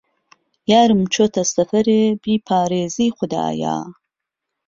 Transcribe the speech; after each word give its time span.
یارم 0.71 1.01
چۆته 1.13 1.41
سهفهرێ 1.53 2.01
بیپارێزی 2.23 3.07
خودایا 3.17 3.77